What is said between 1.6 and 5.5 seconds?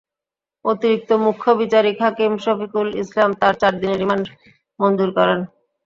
বিচারিক হাকিম শফিকুল ইসলাম তাঁর চার দিনের রিমান্ড মঞ্জুর করেন।